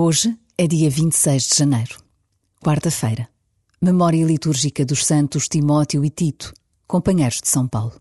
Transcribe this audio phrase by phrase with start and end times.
[0.00, 1.98] Hoje é dia 26 de janeiro,
[2.64, 3.28] quarta-feira,
[3.82, 6.54] memória litúrgica dos santos Timóteo e Tito,
[6.86, 8.00] companheiros de São Paulo.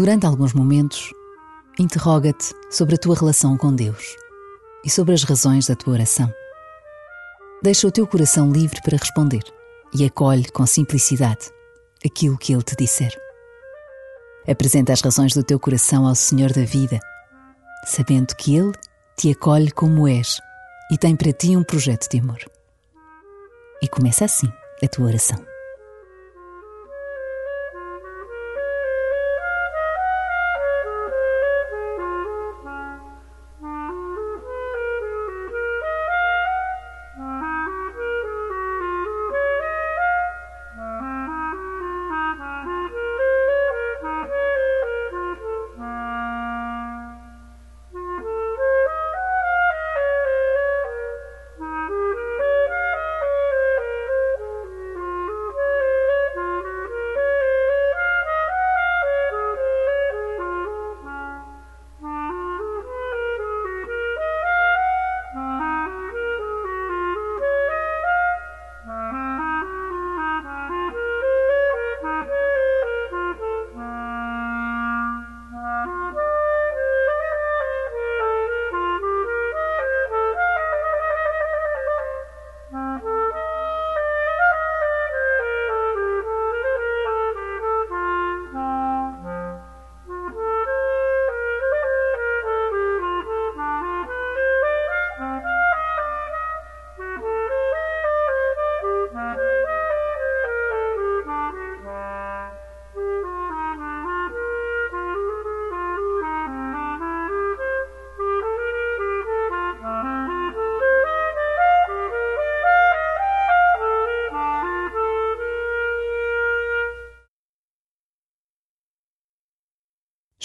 [0.00, 1.12] Durante alguns momentos,
[1.78, 4.16] interroga-te sobre a tua relação com Deus
[4.82, 6.32] e sobre as razões da tua oração.
[7.62, 9.42] Deixa o teu coração livre para responder
[9.94, 11.50] e acolhe com simplicidade
[12.02, 13.14] aquilo que Ele te disser.
[14.48, 16.98] Apresenta as razões do teu coração ao Senhor da vida,
[17.84, 18.72] sabendo que Ele
[19.18, 20.40] te acolhe como és
[20.90, 22.40] e tem para ti um projeto de amor.
[23.82, 24.50] E começa assim
[24.82, 25.49] a tua oração.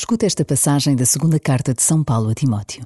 [0.06, 2.86] Escuta esta passagem da segunda carta de São Paulo a Timóteo.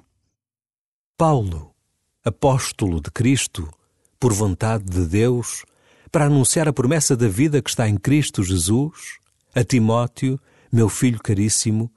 [1.18, 1.76] Paulo,
[2.24, 3.70] apóstolo de Cristo,
[4.18, 5.66] por vontade de Deus,
[6.14, 9.18] para anunciar a promessa da vida que está em Cristo Jesus,
[9.54, 10.40] a Timóteo,
[10.72, 11.92] meu filho caríssimo,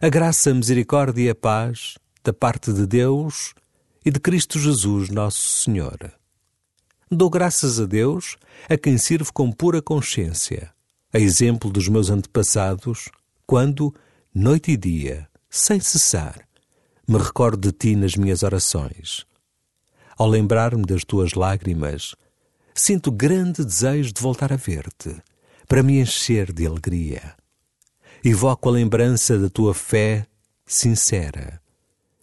[0.00, 3.52] a graça, a misericórdia e a paz da parte de Deus
[4.06, 5.98] e de Cristo Jesus, nosso Senhor.
[7.10, 8.38] Dou graças a Deus
[8.70, 10.72] a quem sirvo com pura consciência,
[11.12, 13.10] a exemplo dos meus antepassados,
[13.46, 13.94] quando,
[14.38, 16.46] noite e dia, sem cessar,
[17.08, 19.24] me recordo de ti nas minhas orações.
[20.14, 22.14] Ao lembrar-me das tuas lágrimas,
[22.74, 25.16] sinto grande desejo de voltar a ver-te,
[25.66, 27.34] para me encher de alegria.
[28.22, 30.26] Evoco a lembrança da tua fé
[30.66, 31.58] sincera,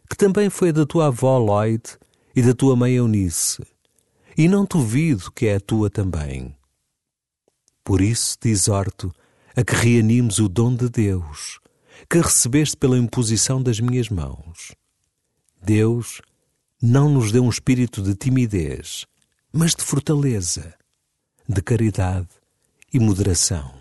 [0.07, 1.97] que também foi da tua avó Lloyd
[2.35, 3.65] e da tua mãe Eunice,
[4.37, 6.55] e não duvido que é a tua também.
[7.83, 9.11] Por isso te exorto
[9.55, 11.62] a que reanimes o dom de Deus,
[12.13, 14.75] que recebeste pela imposição das minhas mãos.
[15.63, 16.21] Deus
[16.79, 19.07] não nos deu um espírito de timidez,
[19.51, 20.75] mas de fortaleza,
[21.49, 22.27] de caridade
[22.93, 23.73] e moderação.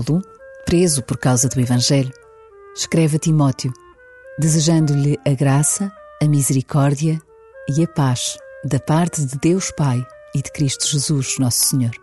[0.00, 0.22] Paulo,
[0.64, 2.12] preso por causa do Evangelho,
[2.74, 3.72] escreve a Timóteo,
[4.38, 5.92] desejando-lhe a graça,
[6.22, 7.20] a misericórdia
[7.68, 10.02] e a paz da parte de Deus Pai
[10.34, 11.94] e de Cristo Jesus, nosso Senhor.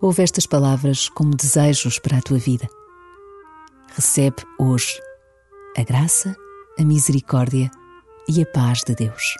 [0.00, 2.68] Ouve estas palavras como desejos para a tua vida.
[3.94, 5.00] Recebe hoje
[5.76, 6.36] a graça,
[6.78, 7.70] a misericórdia
[8.28, 9.34] e a paz de Deus.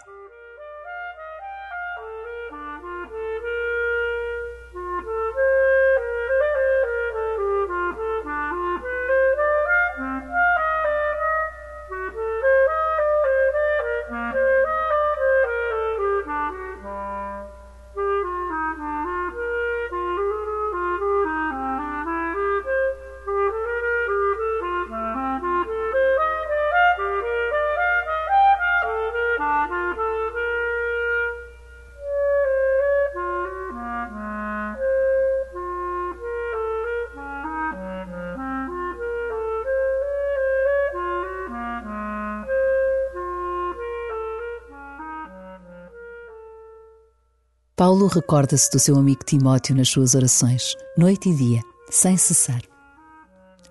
[47.80, 52.60] Paulo recorda-se do seu amigo Timóteo nas suas orações, noite e dia, sem cessar.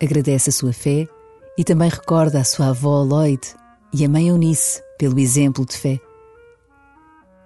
[0.02, 1.08] Agradece a sua fé
[1.56, 3.40] e também recorda a sua avó Lloyd
[3.94, 6.00] e a mãe Eunice pelo exemplo de fé.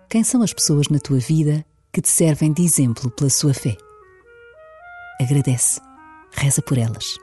[0.09, 3.75] Quem são as pessoas na tua vida que te servem de exemplo pela sua fé?
[5.19, 5.81] Agradece,
[6.31, 7.17] reza por elas.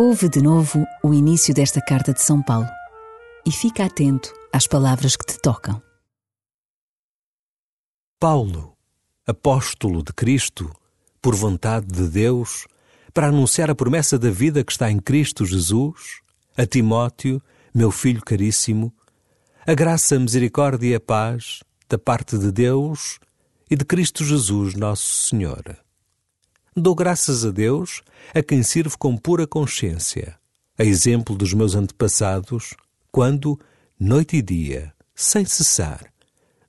[0.00, 2.68] Ouve de novo o início desta carta de São Paulo
[3.44, 5.82] e fica atento às palavras que te tocam.
[8.20, 8.76] Paulo,
[9.26, 10.72] apóstolo de Cristo,
[11.20, 12.68] por vontade de Deus,
[13.12, 16.20] para anunciar a promessa da vida que está em Cristo Jesus,
[16.56, 17.42] a Timóteo,
[17.74, 18.94] meu filho caríssimo,
[19.66, 23.18] a graça, a misericórdia e a paz da parte de Deus
[23.68, 25.76] e de Cristo Jesus, nosso Senhor.
[26.76, 28.02] Dou graças a Deus
[28.34, 30.36] a quem sirvo com pura consciência,
[30.78, 32.74] a exemplo dos meus antepassados,
[33.10, 33.58] quando,
[33.98, 36.12] noite e dia, sem cessar,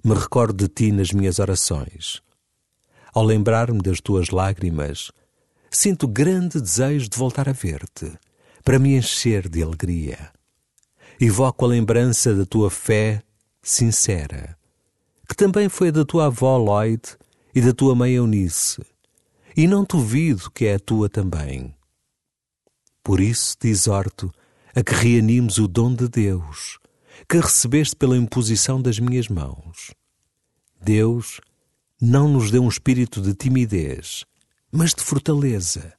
[0.03, 2.21] me recordo de ti nas minhas orações.
[3.13, 5.11] Ao lembrar-me das tuas lágrimas,
[5.69, 8.11] sinto grande desejo de voltar a ver-te,
[8.63, 10.31] para me encher de alegria.
[11.19, 13.21] Evoco a lembrança da tua fé
[13.61, 14.57] sincera,
[15.27, 17.03] que também foi a da tua avó Lloyd
[17.53, 18.81] e da tua mãe Eunice,
[19.55, 21.75] e não duvido que é a tua também.
[23.03, 24.31] Por isso te exorto
[24.75, 26.77] a que reanimes o dom de Deus,
[27.27, 29.93] que recebeste pela imposição das minhas mãos.
[30.81, 31.41] Deus
[32.01, 34.25] não nos deu um espírito de timidez,
[34.71, 35.93] mas de fortaleza,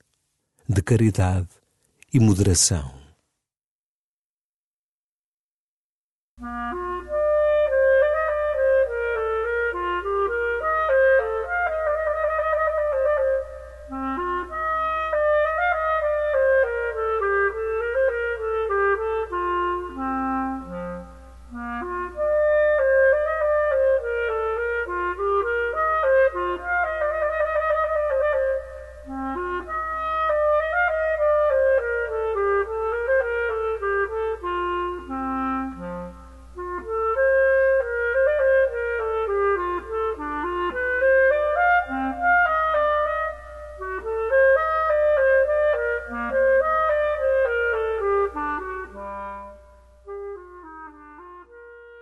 [0.68, 1.48] de caridade
[2.12, 2.99] e moderação.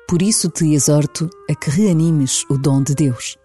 [0.09, 3.37] Por isso te exorto a que reanimes o dom de Deus.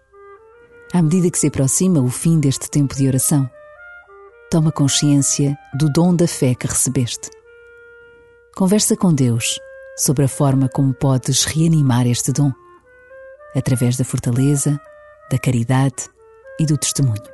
[0.94, 3.50] À medida que se aproxima o fim deste tempo de oração,
[4.50, 7.28] toma consciência do dom da fé que recebeste.
[8.56, 9.58] Conversa com Deus
[9.94, 12.50] sobre a forma como podes reanimar este dom,
[13.54, 14.80] através da fortaleza,
[15.30, 16.08] da caridade
[16.58, 17.33] e do testemunho.